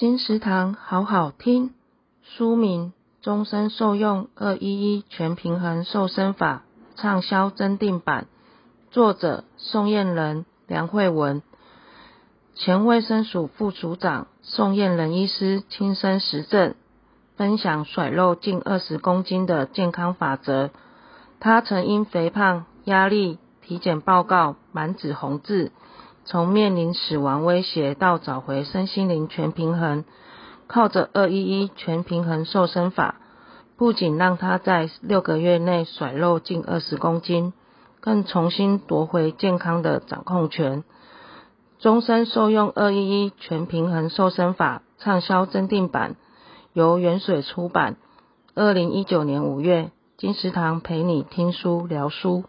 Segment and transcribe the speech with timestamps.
[0.00, 1.74] 金石堂好好听，
[2.22, 6.62] 书名《终身受用二一一全平衡瘦身法》
[6.98, 8.26] 畅销增订版，
[8.90, 11.42] 作者宋燕仁、梁惠文，
[12.54, 16.74] 前卫生署副署长宋燕仁医师亲身实证，
[17.36, 20.70] 分享甩肉近二十公斤的健康法则。
[21.40, 25.72] 他曾因肥胖、压力、体检报告满纸红字。
[26.30, 30.04] 从面临死亡威胁到找回身心灵全平衡，
[30.68, 33.16] 靠着二一一全平衡瘦身法，
[33.76, 37.52] 不仅让他在六个月内甩肉近二十公斤，
[37.98, 40.84] 更重新夺回健康的掌控权。
[41.80, 46.14] 终身受用二一一全平衡瘦身法畅销增订版，
[46.72, 47.96] 由元水出版。
[48.54, 52.44] 二零一九年五月，金石堂陪你听书聊书。